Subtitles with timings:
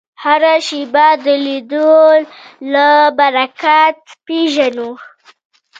[0.23, 1.95] هره شېبه د لیدلو
[2.73, 3.79] له برکته
[4.25, 4.89] پېژنو